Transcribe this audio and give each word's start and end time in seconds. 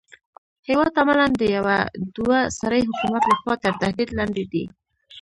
هېواد 0.67 0.93
عملاً 1.01 1.25
د 1.39 1.41
يوه 1.55 1.77
دوه 2.15 2.39
سري 2.59 2.81
حکومت 2.87 3.23
لخوا 3.31 3.55
تر 3.63 3.73
تهدید 3.81 4.09
لاندې 4.17 4.43
دی. 4.51 4.63